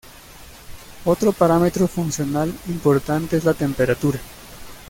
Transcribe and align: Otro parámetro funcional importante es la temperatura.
Otro 1.05 1.31
parámetro 1.31 1.87
funcional 1.87 2.51
importante 2.69 3.37
es 3.37 3.45
la 3.45 3.53
temperatura. 3.53 4.19